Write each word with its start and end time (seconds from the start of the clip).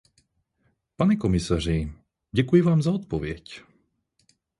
Pane 0.95 1.15
komisaři, 1.17 1.91
děkuji 2.31 2.61
vám 2.61 2.81
za 2.81 2.91
odpověď. 2.91 3.61